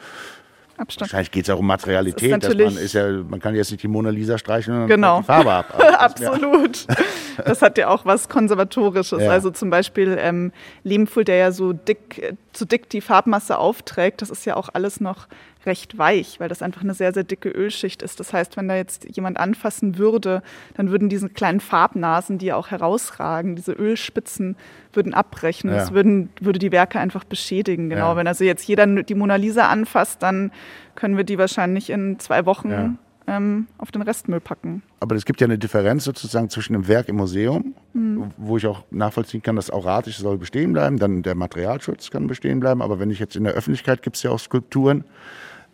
[0.83, 1.11] Abstand.
[1.11, 2.43] Wahrscheinlich geht es auch um Materialität.
[2.43, 5.21] Dass man, ist ja, man kann jetzt nicht die Mona Lisa streichen und genau.
[5.21, 5.79] die Farbe ab.
[5.99, 6.87] Absolut.
[7.45, 9.23] das hat ja auch was Konservatorisches.
[9.23, 9.31] Ja.
[9.31, 14.31] Also zum Beispiel ähm, Lehmfull, der ja so dick, so dick die Farbmasse aufträgt, das
[14.31, 15.29] ist ja auch alles noch
[15.67, 18.21] recht weich, weil das einfach eine sehr, sehr dicke Ölschicht ist.
[18.21, 20.43] Das heißt, wenn da jetzt jemand anfassen würde,
[20.75, 24.57] dann würden diese kleinen Farbnasen, die ja auch herausragen, diese Ölspitzen,
[24.93, 25.71] würden abbrechen.
[25.71, 25.77] Ja.
[25.77, 27.89] Das würden, würde die Werke einfach beschädigen.
[27.89, 28.11] Genau.
[28.11, 28.17] Ja.
[28.17, 30.53] Wenn also jetzt jeder die Mona Lisa anfasst, dann
[30.95, 32.95] können wir die wahrscheinlich in zwei Wochen ja.
[33.27, 34.83] ähm, auf den Restmüll packen.
[35.01, 38.33] Aber es gibt ja eine Differenz sozusagen zwischen dem Werk im Museum, mhm.
[38.37, 42.61] wo ich auch nachvollziehen kann, das Auratische soll bestehen bleiben, dann der Materialschutz kann bestehen
[42.61, 42.83] bleiben.
[42.83, 45.05] Aber wenn ich jetzt in der Öffentlichkeit gibt es ja auch Skulpturen,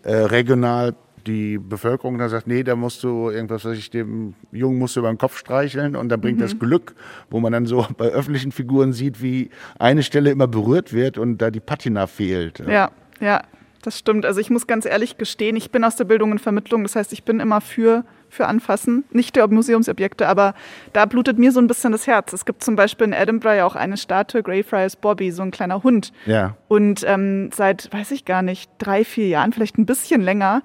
[0.08, 0.94] äh, regional
[1.26, 5.00] die Bevölkerung dann sagt, nee, da musst du irgendwas, was ich dem Jungen musst du
[5.00, 6.42] über den Kopf streicheln und dann bringt mhm.
[6.42, 6.94] das Glück,
[7.28, 11.38] wo man dann so bei öffentlichen Figuren sieht, wie eine Stelle immer berührt wird und
[11.38, 12.60] da die Patina fehlt.
[12.60, 12.90] Ja,
[13.20, 13.42] ja,
[13.82, 14.24] das stimmt.
[14.24, 17.12] Also ich muss ganz ehrlich gestehen, ich bin aus der Bildung und Vermittlung, das heißt,
[17.12, 20.54] ich bin immer für für Anfassen, nicht der Museumsobjekte, aber
[20.92, 22.32] da blutet mir so ein bisschen das Herz.
[22.32, 25.82] Es gibt zum Beispiel in Edinburgh ja auch eine Statue, Greyfriars Bobby, so ein kleiner
[25.82, 26.12] Hund.
[26.26, 26.56] Ja.
[26.68, 30.62] Und ähm, seit, weiß ich gar nicht, drei, vier Jahren, vielleicht ein bisschen länger,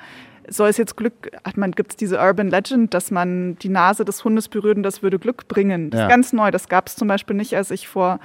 [0.48, 4.06] soll es jetzt Glück, hat man, gibt es diese Urban Legend, dass man die Nase
[4.06, 5.90] des Hundes berührt und das würde Glück bringen.
[5.90, 6.06] Das ja.
[6.06, 6.52] ist ganz neu.
[6.52, 8.20] Das gab es zum Beispiel nicht, als ich vor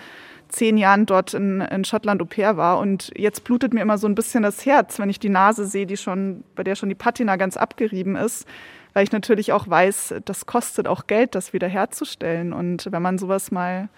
[0.49, 2.79] zehn Jahren dort in, in Schottland Au pair war.
[2.79, 5.87] Und jetzt blutet mir immer so ein bisschen das Herz, wenn ich die Nase sehe,
[5.87, 8.47] die schon, bei der schon die Patina ganz abgerieben ist
[8.99, 12.53] weil ich natürlich auch weiß, das kostet auch Geld, das wiederherzustellen.
[12.53, 13.89] Und wenn man sowas mal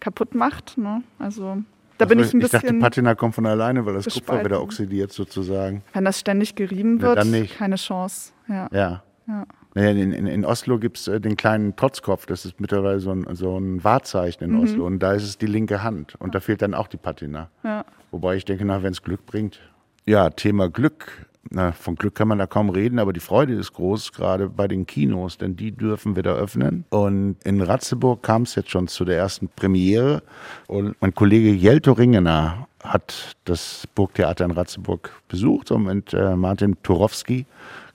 [0.00, 1.62] kaputt macht, ne, also
[1.96, 2.58] da bin ich ein bisschen.
[2.58, 4.26] Ich dachte, Patina kommt von alleine, weil das gespalten.
[4.26, 5.82] Kupfer wieder oxidiert sozusagen.
[5.94, 8.34] Wenn das ständig gerieben wird, ja, keine Chance.
[8.46, 8.68] Ja.
[8.70, 9.02] ja.
[9.26, 9.46] ja.
[9.72, 13.12] Naja, in, in, in, Oslo gibt es äh, den kleinen Trotzkopf, das ist mittlerweile so
[13.12, 14.60] ein, so ein Wahrzeichen in mhm.
[14.60, 14.84] Oslo.
[14.84, 16.16] Und da ist es die linke Hand.
[16.18, 17.48] Und da fehlt dann auch die Patina.
[17.62, 17.86] Ja.
[18.10, 19.58] Wobei ich denke, wenn es Glück bringt.
[20.04, 23.72] Ja, Thema Glück na, von Glück kann man da kaum reden, aber die Freude ist
[23.72, 26.84] groß, gerade bei den Kinos, denn die dürfen wieder öffnen.
[26.90, 30.22] Und in Ratzeburg kam es jetzt schon zu der ersten Premiere.
[30.66, 36.76] Und mein Kollege Jelto Ringener hat das Burgtheater in Ratzeburg besucht und mit äh, Martin
[36.82, 37.46] Turowski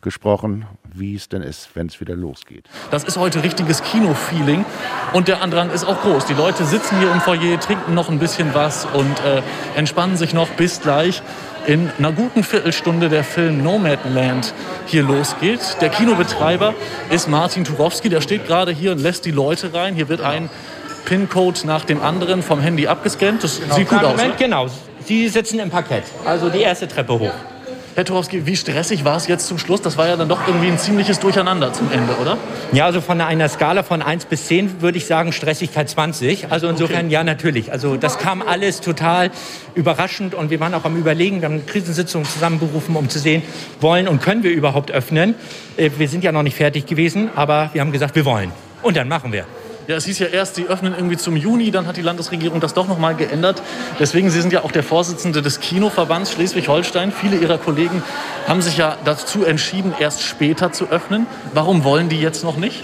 [0.02, 2.66] gesprochen, wie es denn ist, wenn es wieder losgeht.
[2.92, 4.66] Das ist heute richtiges Kino-Feeling
[5.14, 6.26] und der Andrang ist auch groß.
[6.26, 9.42] Die Leute sitzen hier im Foyer, trinken noch ein bisschen was und äh,
[9.76, 11.22] entspannen sich noch bis gleich
[11.68, 14.54] in einer guten Viertelstunde der Film Nomadland
[14.86, 15.60] hier losgeht.
[15.82, 16.74] Der Kinobetreiber
[17.10, 19.96] ist Martin Turowski, der steht gerade hier und lässt die Leute rein.
[19.96, 20.50] Hier wird ein
[21.06, 23.44] PIN-Code nach dem anderen vom Handy abgescannt.
[23.44, 23.76] Das genau.
[23.76, 24.18] sieht gut aus.
[24.18, 24.46] Moment, ne?
[24.46, 24.68] genau.
[25.06, 27.34] Sie sitzen im Parkett, also die erste Treppe hoch.
[28.00, 29.82] Herr Turowski, wie stressig war es jetzt zum Schluss?
[29.82, 32.38] Das war ja dann doch irgendwie ein ziemliches Durcheinander zum Ende, oder?
[32.72, 36.50] Ja, also von einer Skala von 1 bis 10 würde ich sagen Stressigkeit 20.
[36.50, 37.14] Also insofern okay.
[37.14, 37.74] ja, natürlich.
[37.74, 39.32] Also das kam alles total
[39.76, 43.42] überraschend und wir waren auch am Überlegen, wir haben eine Krisensitzung zusammenberufen, um zu sehen,
[43.82, 45.36] wollen und können wir überhaupt öffnen.
[45.76, 48.54] Äh, wir sind ja noch nicht fertig gewesen, aber wir haben gesagt, wir wollen.
[48.82, 49.44] Und dann machen wir.
[49.90, 52.76] Ja, es hieß ja erst, sie öffnen irgendwie zum Juni, dann hat die Landesregierung das
[52.76, 53.64] doch noch mal geändert.
[54.00, 57.12] Deswegen, Sie sind ja auch der Vorsitzende des Kinoverbands Schleswig-Holstein.
[57.12, 58.04] Viele Ihrer Kollegen
[58.48, 61.26] haben sich ja dazu entschieden, erst später zu öffnen.
[61.56, 62.84] Warum wollen die jetzt noch nicht?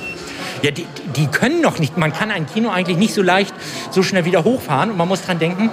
[0.61, 1.97] Ja, die, die können noch nicht.
[1.97, 3.53] Man kann ein Kino eigentlich nicht so leicht
[3.91, 4.91] so schnell wieder hochfahren.
[4.91, 5.69] Und man muss dran denken,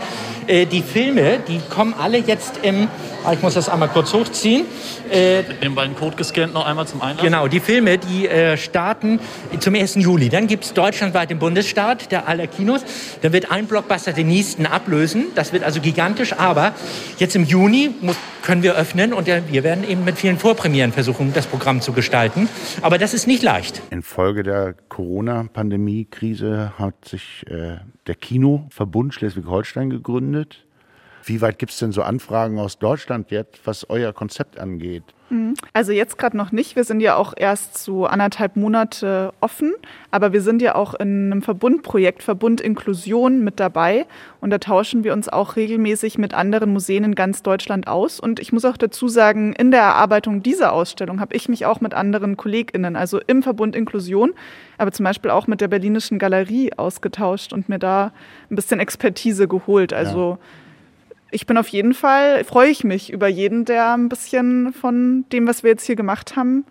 [0.46, 2.88] äh, die Filme, die kommen alle jetzt im
[3.24, 4.66] Ah, ich muss das einmal kurz hochziehen.
[5.08, 7.24] Äh, den beiden Code gescannt noch einmal zum Einlass.
[7.24, 9.20] Genau, die Filme, die äh, starten
[9.60, 9.94] zum 1.
[9.94, 10.28] Juli.
[10.28, 12.80] Dann gibt es deutschlandweit den Bundesstaat der aller Kinos.
[13.20, 15.26] Dann wird ein Blockbuster den nächsten ablösen.
[15.36, 16.32] Das wird also gigantisch.
[16.32, 16.72] Aber
[17.18, 20.92] jetzt im Juni muss, können wir öffnen und äh, wir werden eben mit vielen Vorpremieren
[20.92, 22.48] versuchen, das Programm zu gestalten.
[22.80, 23.82] Aber das ist nicht leicht.
[23.90, 30.66] Infolge der Corona-Pandemie-Krise hat sich äh, der Kinoverbund Schleswig-Holstein gegründet
[31.24, 35.04] Wie weit gibt es denn so Anfragen aus Deutschland jetzt, was euer Konzept angeht?
[35.32, 35.54] Mhm.
[35.72, 36.76] Also jetzt gerade noch nicht.
[36.76, 39.72] Wir sind ja auch erst so anderthalb Monate offen,
[40.10, 44.06] aber wir sind ja auch in einem Verbundprojekt, Verbund Inklusion mit dabei
[44.40, 48.20] und da tauschen wir uns auch regelmäßig mit anderen Museen in ganz Deutschland aus.
[48.20, 51.80] Und ich muss auch dazu sagen, in der Erarbeitung dieser Ausstellung habe ich mich auch
[51.80, 54.34] mit anderen KollegInnen, also im Verbund Inklusion,
[54.76, 58.12] aber zum Beispiel auch mit der Berlinischen Galerie ausgetauscht und mir da
[58.50, 59.92] ein bisschen Expertise geholt.
[59.92, 60.61] Also ja
[61.32, 65.48] ich bin auf jeden Fall, freue ich mich über jeden, der ein bisschen von dem,
[65.48, 66.64] was wir jetzt hier gemacht haben,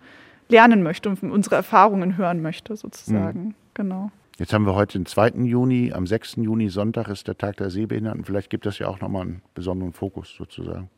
[0.48, 3.44] lernen möchte und unsere Erfahrungen hören möchte, sozusagen.
[3.44, 3.54] Mhm.
[3.74, 4.10] Genau.
[4.38, 5.44] Jetzt haben wir heute den 2.
[5.44, 6.36] Juni, am 6.
[6.36, 8.24] Juni, Sonntag ist der Tag der Sehbehinderten.
[8.24, 10.88] Vielleicht gibt das ja auch nochmal einen besonderen Fokus sozusagen.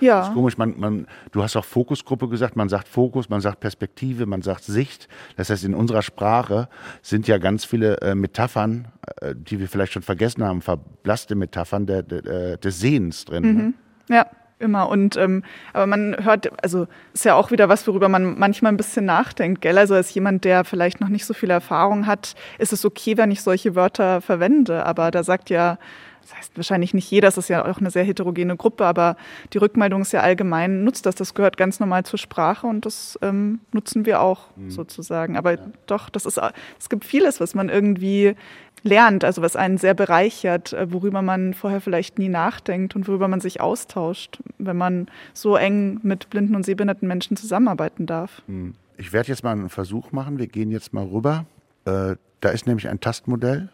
[0.00, 0.20] Ja.
[0.20, 3.60] Das ist komisch, man, man, du hast auch Fokusgruppe gesagt, man sagt Fokus, man sagt
[3.60, 5.08] Perspektive, man sagt Sicht.
[5.36, 6.68] Das heißt, in unserer Sprache
[7.02, 8.88] sind ja ganz viele äh, Metaphern,
[9.20, 13.42] äh, die wir vielleicht schon vergessen haben, verblasste Metaphern der, der, äh, des Sehens drin.
[13.42, 13.52] Ne?
[13.52, 13.58] Mhm.
[13.58, 14.16] Ne?
[14.16, 14.26] Ja.
[14.60, 14.88] Immer.
[14.88, 18.76] Und ähm, aber man hört, also ist ja auch wieder was, worüber man manchmal ein
[18.76, 19.76] bisschen nachdenkt, gell?
[19.76, 23.32] Also als jemand, der vielleicht noch nicht so viel Erfahrung hat, ist es okay, wenn
[23.32, 24.86] ich solche Wörter verwende.
[24.86, 25.76] Aber da sagt ja
[26.24, 29.16] das heißt wahrscheinlich nicht jeder, das ist ja auch eine sehr heterogene Gruppe, aber
[29.52, 33.18] die Rückmeldung ist ja allgemein, nutzt das, das gehört ganz normal zur Sprache und das
[33.20, 34.70] ähm, nutzen wir auch mhm.
[34.70, 35.36] sozusagen.
[35.36, 35.58] Aber ja.
[35.86, 36.40] doch, das ist,
[36.78, 38.36] es gibt vieles, was man irgendwie
[38.82, 43.28] lernt, also was einen sehr bereichert, äh, worüber man vorher vielleicht nie nachdenkt und worüber
[43.28, 48.42] man sich austauscht, wenn man so eng mit blinden und sehbehinderten Menschen zusammenarbeiten darf.
[48.46, 48.74] Mhm.
[48.96, 50.38] Ich werde jetzt mal einen Versuch machen.
[50.38, 51.46] Wir gehen jetzt mal rüber.
[51.84, 53.70] Äh, da ist nämlich ein Tastmodell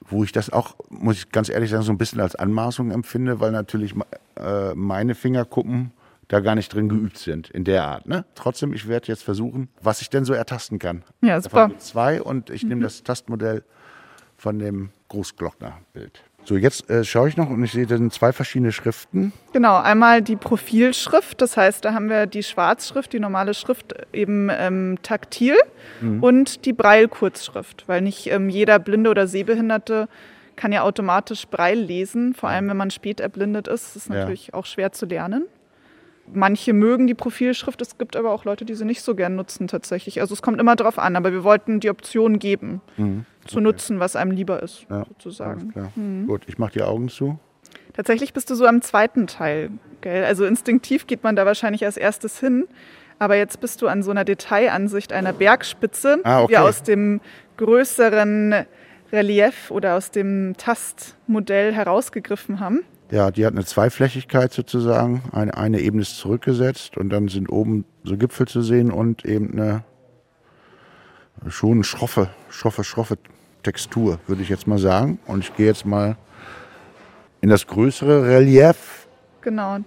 [0.00, 3.40] wo ich das auch, muss ich ganz ehrlich sagen, so ein bisschen als Anmaßung empfinde,
[3.40, 3.94] weil natürlich
[4.36, 5.92] äh, meine Fingerkuppen
[6.28, 8.06] da gar nicht drin geübt sind in der Art.
[8.06, 8.24] Ne?
[8.34, 11.02] Trotzdem, ich werde jetzt versuchen, was ich denn so ertasten kann.
[11.22, 11.70] Ja, super.
[11.78, 12.68] Zwei und ich mhm.
[12.68, 13.64] nehme das Tastmodell
[14.36, 16.22] von dem Großglockner-Bild.
[16.48, 19.34] So, jetzt äh, schaue ich noch und ich sehe, da sind zwei verschiedene Schriften.
[19.52, 24.48] Genau, einmal die Profilschrift, das heißt, da haben wir die Schwarzschrift, die normale Schrift eben
[24.50, 25.56] ähm, taktil
[26.00, 26.22] mhm.
[26.22, 30.08] und die Breil-Kurzschrift, weil nicht ähm, jeder Blinde oder Sehbehinderte
[30.56, 34.54] kann ja automatisch Breil lesen, vor allem wenn man spät erblindet ist, ist natürlich ja.
[34.54, 35.44] auch schwer zu lernen.
[36.32, 39.68] Manche mögen die Profilschrift, es gibt aber auch Leute, die sie nicht so gern nutzen
[39.68, 40.20] tatsächlich.
[40.20, 43.24] Also es kommt immer darauf an, aber wir wollten die Option geben, mhm.
[43.46, 43.64] zu okay.
[43.64, 45.72] nutzen, was einem lieber ist, ja, sozusagen.
[45.96, 46.26] Mhm.
[46.26, 47.38] Gut, ich mache die Augen zu.
[47.94, 49.70] Tatsächlich bist du so am zweiten Teil.
[50.00, 50.24] Gell?
[50.24, 52.68] Also instinktiv geht man da wahrscheinlich als erstes hin.
[53.18, 56.46] Aber jetzt bist du an so einer Detailansicht einer Bergspitze, ah, okay.
[56.46, 57.20] die wir aus dem
[57.56, 58.66] größeren
[59.12, 62.84] Relief oder aus dem Tastmodell herausgegriffen haben.
[63.10, 65.22] Ja, die hat eine Zweiflächigkeit sozusagen.
[65.32, 69.52] Eine, eine Ebene ist zurückgesetzt und dann sind oben so Gipfel zu sehen und eben
[69.52, 69.84] eine
[71.48, 73.16] schon schroffe, schroffe, schroffe
[73.62, 75.18] Textur, würde ich jetzt mal sagen.
[75.26, 76.16] Und ich gehe jetzt mal
[77.40, 79.06] in das größere Relief.
[79.40, 79.78] Genau.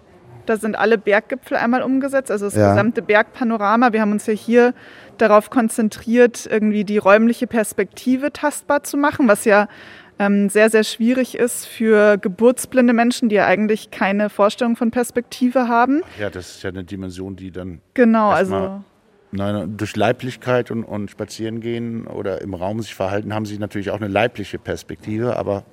[0.45, 2.71] Da sind alle Berggipfel einmal umgesetzt, also das ja.
[2.71, 3.93] gesamte Bergpanorama.
[3.93, 4.73] Wir haben uns ja hier
[5.17, 9.67] darauf konzentriert, irgendwie die räumliche Perspektive tastbar zu machen, was ja
[10.21, 15.67] ähm, sehr, sehr schwierig ist für geburtsblinde Menschen, die ja eigentlich keine Vorstellung von Perspektive
[15.67, 16.03] haben.
[16.19, 17.81] Ja, das ist ja eine Dimension, die dann.
[17.95, 18.84] Genau, also.
[19.31, 23.95] Nein, durch Leiblichkeit und, und Spazierengehen oder im Raum sich verhalten, haben sie natürlich auch
[23.95, 25.63] eine leibliche Perspektive, aber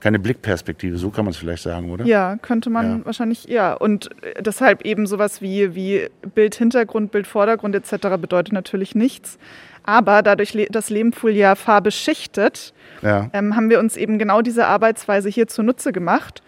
[0.00, 2.04] keine Blickperspektive, so kann man es vielleicht sagen, oder?
[2.06, 3.04] Ja, könnte man ja.
[3.04, 3.74] wahrscheinlich, ja.
[3.74, 4.08] Und
[4.40, 8.16] deshalb eben sowas wie, wie Bild Hintergrund, Bild Vordergrund etc.
[8.18, 9.38] bedeutet natürlich nichts.
[9.88, 13.30] Aber dadurch, dass Lehmfuhl ja Farbe schichtet, ja.
[13.32, 16.42] ähm, haben wir uns eben genau diese Arbeitsweise hier zunutze gemacht.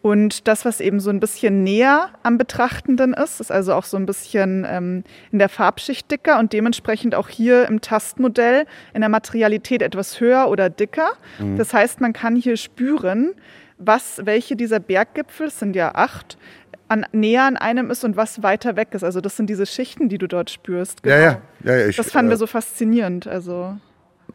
[0.00, 3.96] Und das, was eben so ein bisschen näher am Betrachtenden ist, ist also auch so
[3.96, 5.02] ein bisschen ähm,
[5.32, 10.48] in der Farbschicht dicker und dementsprechend auch hier im Tastmodell in der Materialität etwas höher
[10.48, 11.14] oder dicker.
[11.40, 11.56] Mhm.
[11.56, 13.32] Das heißt, man kann hier spüren,
[13.76, 16.38] was, welche dieser Berggipfel, es sind ja acht,
[16.88, 19.04] an, näher an einem ist und was weiter weg ist.
[19.04, 21.02] Also das sind diese Schichten, die du dort spürst.
[21.02, 21.16] Genau.
[21.16, 21.40] Ja, ja.
[21.64, 23.26] ja, ja ich, das fanden äh, wir so faszinierend.
[23.26, 23.76] Also,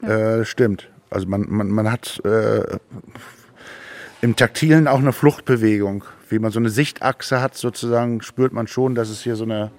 [0.01, 0.39] ja.
[0.39, 0.89] äh, stimmt.
[1.09, 2.77] Also man, man, man hat äh,
[4.21, 6.03] im Taktilen auch eine Fluchtbewegung.
[6.29, 9.71] Wie man so eine Sichtachse hat, sozusagen, spürt man schon, dass es hier so eine,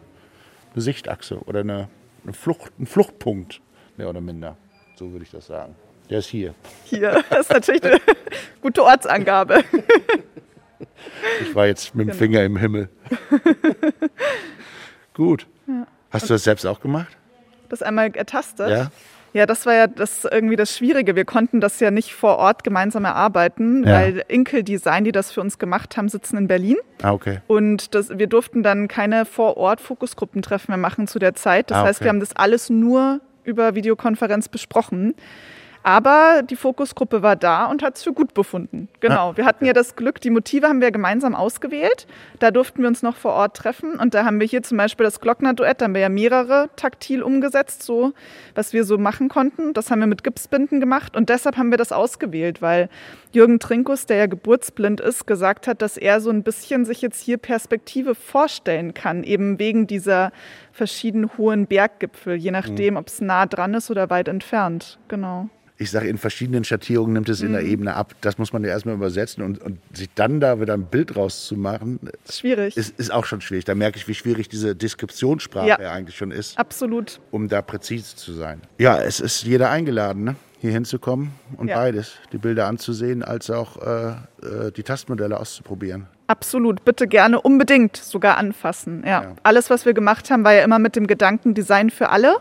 [0.74, 1.88] eine Sichtachse oder eine,
[2.24, 3.60] eine Flucht, ein Fluchtpunkt,
[3.96, 4.56] mehr oder minder.
[4.96, 5.76] So würde ich das sagen.
[6.08, 6.54] Der ist hier.
[6.84, 8.00] Hier, das ist natürlich eine
[8.60, 9.62] gute Ortsangabe.
[11.42, 12.18] Ich war jetzt mit dem genau.
[12.18, 12.88] Finger im Himmel.
[15.14, 15.46] Gut.
[15.66, 15.86] Ja.
[16.10, 17.16] Hast du das selbst auch gemacht?
[17.68, 18.68] Das einmal ertastet?
[18.68, 18.90] Ja.
[19.32, 21.14] Ja, das war ja das irgendwie das Schwierige.
[21.14, 23.92] Wir konnten das ja nicht vor Ort gemeinsam erarbeiten, ja.
[23.92, 26.76] weil Inkel Design, die das für uns gemacht haben, sitzen in Berlin.
[27.02, 27.40] Ah, okay.
[27.46, 31.70] Und das, wir durften dann keine vor Ort Fokusgruppentreffen mehr machen zu der Zeit.
[31.70, 31.88] Das ah, okay.
[31.88, 35.14] heißt, wir haben das alles nur über Videokonferenz besprochen.
[35.82, 38.88] Aber die Fokusgruppe war da und hat es für gut befunden.
[39.00, 39.30] Genau.
[39.30, 42.06] Ah, wir hatten ja das Glück, die Motive haben wir gemeinsam ausgewählt.
[42.38, 43.94] Da durften wir uns noch vor Ort treffen.
[43.94, 47.22] Und da haben wir hier zum Beispiel das Glockner-Duett, da haben wir ja mehrere taktil
[47.22, 48.12] umgesetzt, so
[48.54, 49.72] was wir so machen konnten.
[49.72, 51.16] Das haben wir mit Gipsbinden gemacht.
[51.16, 52.90] Und deshalb haben wir das ausgewählt, weil
[53.32, 57.22] Jürgen Trinkus, der ja geburtsblind ist, gesagt hat, dass er so ein bisschen sich jetzt
[57.22, 60.32] hier Perspektive vorstellen kann, eben wegen dieser
[60.80, 64.98] verschiedenen hohen Berggipfel, je nachdem, ob es nah dran ist oder weit entfernt.
[65.08, 68.14] Genau ich sage, in verschiedenen Schattierungen nimmt es in der Ebene ab.
[68.20, 71.98] Das muss man ja erstmal übersetzen und, und sich dann da wieder ein Bild rauszumachen.
[72.30, 72.76] Schwierig.
[72.76, 73.64] Ist, ist auch schon schwierig.
[73.64, 76.58] Da merke ich, wie schwierig diese Deskriptionssprache ja, eigentlich schon ist.
[76.58, 77.18] Absolut.
[77.30, 78.60] Um da präzise zu sein.
[78.76, 80.36] Ja, es ist jeder eingeladen, ne?
[80.60, 81.76] Hier hinzukommen und ja.
[81.76, 86.06] beides, die Bilder anzusehen, als auch äh, äh, die Tastmodelle auszuprobieren.
[86.26, 89.02] Absolut, bitte gerne unbedingt sogar anfassen.
[89.04, 89.22] Ja.
[89.22, 89.34] ja.
[89.42, 92.36] Alles, was wir gemacht haben, war ja immer mit dem Gedanken Design für alle.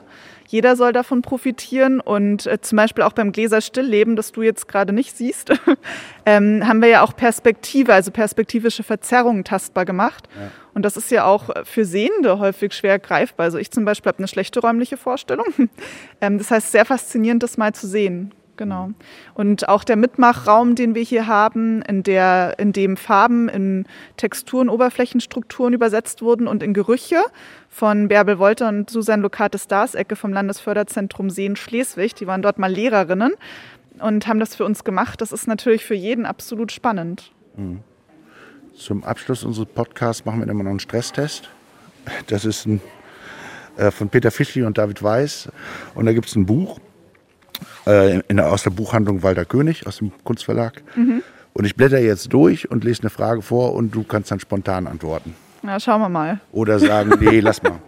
[0.48, 4.68] Jeder soll davon profitieren und äh, zum Beispiel auch beim Gläser Stillleben, das du jetzt
[4.68, 5.52] gerade nicht siehst,
[6.26, 10.28] ähm, haben wir ja auch Perspektive, also perspektivische Verzerrungen tastbar gemacht.
[10.36, 10.52] Ja.
[10.80, 13.44] Und das ist ja auch für Sehende häufig schwer greifbar.
[13.44, 15.48] Also ich zum Beispiel habe eine schlechte räumliche Vorstellung.
[16.22, 18.34] ähm, das heißt, sehr faszinierend, das mal zu sehen.
[18.56, 18.92] Genau.
[19.34, 24.70] Und auch der Mitmachraum, den wir hier haben, in, der, in dem Farben in Texturen,
[24.70, 27.20] Oberflächenstrukturen übersetzt wurden und in Gerüche
[27.68, 32.16] von Bärbel Wolter und Susan Lokate Stars-Ecke vom Landesförderzentrum Seen Schleswig.
[32.16, 33.34] Die waren dort mal Lehrerinnen
[34.00, 35.20] und haben das für uns gemacht.
[35.20, 37.34] Das ist natürlich für jeden absolut spannend.
[37.58, 37.84] Mhm.
[38.80, 41.50] Zum Abschluss unseres Podcasts machen wir immer noch einen Stresstest.
[42.28, 42.80] Das ist ein,
[43.76, 45.50] äh, von Peter Fischli und David Weiß.
[45.96, 46.80] Und da gibt es ein Buch
[47.86, 50.82] äh, in, aus der Buchhandlung Walter König aus dem Kunstverlag.
[50.96, 51.22] Mhm.
[51.52, 54.88] Und ich blätter jetzt durch und lese eine Frage vor und du kannst dann spontan
[54.88, 55.36] antworten.
[55.62, 56.40] Na, schauen wir mal.
[56.54, 57.80] Oder sagen, nee, lass mal.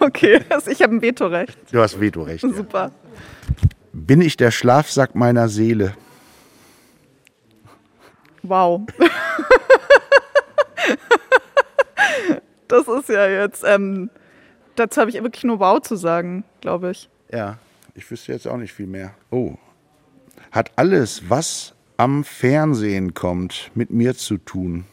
[0.00, 1.56] okay, also ich habe ein Vetorecht.
[1.72, 2.42] Du hast Vetorecht.
[2.42, 2.92] Super.
[2.92, 3.68] Ja.
[3.94, 5.94] Bin ich der Schlafsack meiner Seele?
[8.42, 8.82] Wow.
[12.68, 14.10] das ist ja jetzt, ähm,
[14.76, 17.08] dazu habe ich wirklich nur Wow zu sagen, glaube ich.
[17.32, 17.58] Ja.
[17.94, 19.14] Ich wüsste jetzt auch nicht viel mehr.
[19.30, 19.54] Oh.
[20.52, 24.84] Hat alles, was am Fernsehen kommt, mit mir zu tun?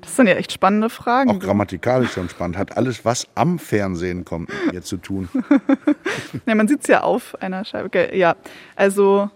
[0.00, 1.30] Das sind ja echt spannende Fragen.
[1.30, 2.56] Auch grammatikalisch schon spannend.
[2.56, 5.28] Hat alles, was am Fernsehen kommt, mit mir zu tun?
[6.46, 8.14] ja, man sieht es ja auf einer Scheibe.
[8.14, 8.36] Ja,
[8.76, 9.30] also,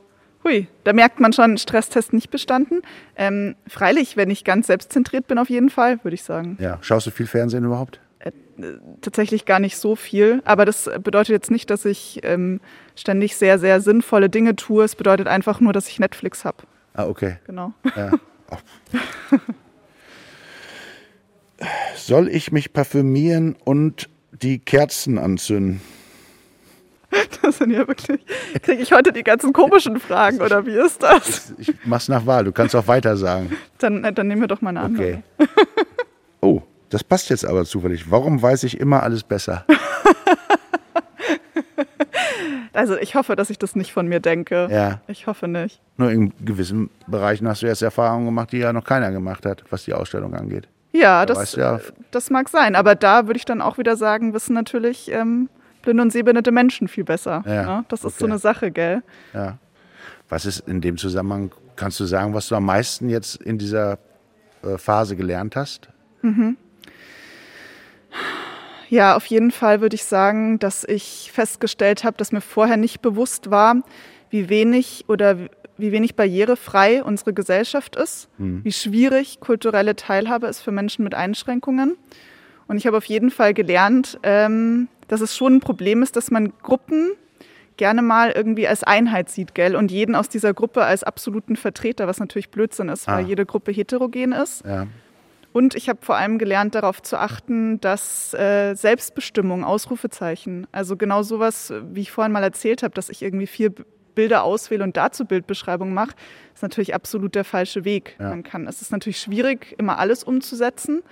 [0.45, 2.83] hui, da merkt man schon, Stresstest nicht bestanden.
[3.17, 6.57] Ähm, freilich, wenn ich ganz selbstzentriert bin, auf jeden Fall, würde ich sagen.
[6.61, 8.01] Ja, schaust du viel Fernsehen überhaupt?
[9.01, 10.43] tatsächlich gar nicht so viel.
[10.45, 12.61] Aber das bedeutet jetzt nicht, dass ich ähm,
[12.95, 14.85] ständig sehr, sehr sinnvolle Dinge tue.
[14.85, 16.59] Es bedeutet einfach nur, dass ich Netflix habe.
[16.95, 17.39] Ah, okay.
[17.47, 17.73] Genau.
[17.97, 18.13] Ja.
[21.97, 25.81] Soll ich mich parfümieren und die Kerzen anzünden?
[27.43, 28.21] Das sind ja wirklich.
[28.63, 31.55] Kriege ich heute die ganzen komischen Fragen oder wie ist das?
[31.59, 32.45] Ich mach's nach Wahl.
[32.45, 33.53] Du kannst auch weiter sagen.
[33.79, 35.23] Dann, äh, dann nehmen wir doch mal eine andere.
[35.39, 35.49] Okay.
[36.45, 36.61] Oh.
[36.93, 38.11] Das passt jetzt aber zufällig.
[38.11, 39.65] Warum weiß ich immer alles besser?
[42.75, 44.69] also ich hoffe, dass ich das nicht von mir denke.
[44.71, 45.01] Ja.
[45.07, 45.81] Ich hoffe nicht.
[45.97, 49.65] Nur in gewissen Bereichen hast du jetzt Erfahrungen gemacht, die ja noch keiner gemacht hat,
[49.71, 50.69] was die Ausstellung angeht.
[50.93, 52.77] Ja, das, ja das mag sein.
[52.77, 55.49] Aber da würde ich dann auch wieder sagen, wissen natürlich ähm,
[55.83, 57.43] blinde und sehbehinderte Menschen viel besser.
[57.47, 57.85] Ja, ne?
[57.89, 58.15] Das ist okay.
[58.19, 59.03] so eine Sache, gell?
[59.35, 59.59] Ja.
[60.29, 63.99] Was ist in dem Zusammenhang, kannst du sagen, was du am meisten jetzt in dieser
[64.63, 65.89] äh, Phase gelernt hast?
[66.23, 66.57] Mhm.
[68.89, 73.01] Ja, auf jeden Fall würde ich sagen, dass ich festgestellt habe, dass mir vorher nicht
[73.01, 73.77] bewusst war,
[74.29, 75.37] wie wenig oder
[75.79, 78.61] wie wenig barrierefrei unsere Gesellschaft ist, mhm.
[78.65, 81.97] wie schwierig kulturelle Teilhabe ist für Menschen mit Einschränkungen.
[82.69, 86.31] Und ich habe auf jeden Fall gelernt, ähm, dass es schon ein Problem ist, dass
[86.31, 87.13] man Gruppen
[87.77, 89.77] gerne mal irgendwie als Einheit sieht, gell?
[89.77, 93.19] Und jeden aus dieser Gruppe als absoluten Vertreter, was natürlich Blödsinn ist, ah.
[93.19, 94.65] weil jede Gruppe heterogen ist.
[94.65, 94.87] Ja.
[95.53, 101.23] Und ich habe vor allem gelernt, darauf zu achten, dass äh, Selbstbestimmung, Ausrufezeichen, also genau
[101.23, 103.71] sowas, wie ich vorhin mal erzählt habe, dass ich irgendwie vier
[104.15, 106.13] Bilder auswähle und dazu Bildbeschreibung mache,
[106.55, 108.17] ist natürlich absolut der falsche Weg.
[108.19, 108.31] Ja.
[108.31, 111.03] Man kann, es ist natürlich schwierig, immer alles umzusetzen.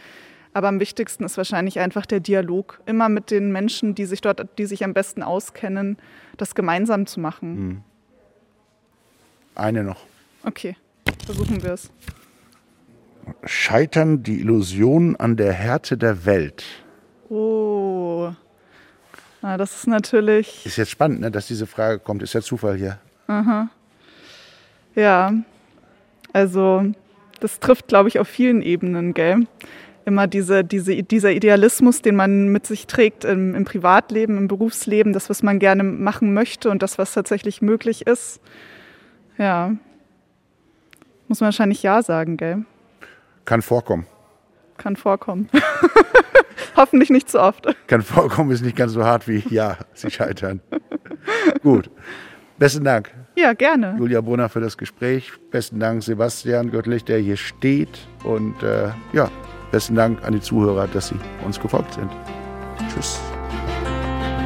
[0.53, 2.81] Aber am wichtigsten ist wahrscheinlich einfach der Dialog.
[2.87, 5.97] Immer mit den Menschen, die sich dort, die sich am besten auskennen,
[6.37, 7.57] das gemeinsam zu machen.
[7.57, 7.83] Hm.
[9.55, 10.05] Eine noch.
[10.45, 10.77] Okay,
[11.27, 11.91] versuchen wir es
[13.45, 16.65] scheitern die Illusionen an der Härte der Welt?
[17.29, 18.33] Oh,
[19.43, 20.67] Na, das ist natürlich.
[20.67, 22.23] Ist jetzt spannend, ne, dass diese Frage kommt.
[22.23, 22.99] Ist ja Zufall hier.
[23.27, 23.69] Aha.
[24.95, 25.33] Ja,
[26.33, 26.93] also
[27.39, 29.47] das trifft, glaube ich, auf vielen Ebenen, gell?
[30.11, 35.12] Immer diese, diese, dieser Idealismus, den man mit sich trägt im, im Privatleben, im Berufsleben,
[35.12, 38.40] das, was man gerne machen möchte und das, was tatsächlich möglich ist.
[39.38, 39.77] Ja.
[41.29, 42.65] Muss man wahrscheinlich Ja sagen, gell?
[43.44, 44.06] Kann vorkommen.
[44.77, 45.48] Kann vorkommen.
[46.77, 47.67] Hoffentlich nicht zu oft.
[47.87, 50.61] Kann vorkommen, ist nicht ganz so hart wie Ja, sie scheitern.
[51.63, 51.88] Gut.
[52.58, 53.11] Besten Dank.
[53.37, 53.94] Ja, gerne.
[53.98, 55.31] Julia Brunner für das Gespräch.
[55.50, 58.06] Besten Dank, Sebastian Göttlich, der hier steht.
[58.25, 59.31] Und äh, ja,
[59.71, 62.10] besten Dank an die Zuhörer, dass sie uns gefolgt sind.
[62.92, 63.21] Tschüss.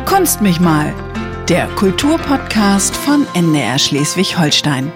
[0.06, 0.92] Kunst mich mal,
[1.48, 4.92] der Kulturpodcast von NDR Schleswig-Holstein.